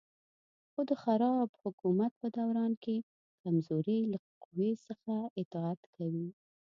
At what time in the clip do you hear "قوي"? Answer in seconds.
4.43-4.71